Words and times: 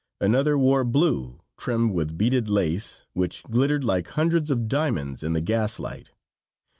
Another 0.19 0.57
wore 0.57 0.83
blue, 0.83 1.41
trimmed 1.57 1.93
with 1.93 2.17
beaded 2.17 2.49
lace, 2.49 3.05
which 3.13 3.43
glittered 3.51 3.83
like 3.83 4.07
hundreds 4.07 4.49
of 4.49 4.67
diamonds 4.67 5.21
in 5.21 5.33
the 5.33 5.41
gas 5.41 5.77
light. 5.79 6.11